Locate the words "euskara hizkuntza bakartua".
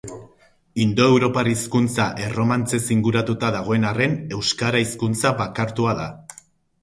4.39-5.97